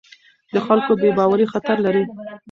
د 0.53 0.55
خلکو 0.67 0.91
بې 1.01 1.09
باوري 1.17 1.45
خطر 1.53 1.77
لري 1.85 2.03